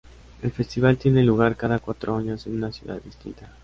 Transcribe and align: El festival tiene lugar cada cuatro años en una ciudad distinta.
El 0.41 0.49
festival 0.49 0.97
tiene 0.97 1.21
lugar 1.21 1.55
cada 1.55 1.77
cuatro 1.77 2.15
años 2.15 2.47
en 2.47 2.55
una 2.55 2.71
ciudad 2.71 2.99
distinta. 3.03 3.55